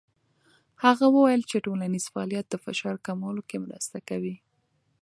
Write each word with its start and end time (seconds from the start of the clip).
هغه 0.83 1.05
وویل 1.15 1.41
چې 1.49 1.63
ټولنیز 1.65 2.05
فعالیت 2.13 2.45
د 2.49 2.55
فشار 2.63 2.95
کمولو 3.07 3.41
کې 3.49 3.57
مرسته 3.65 3.97
کوي. 4.09 4.35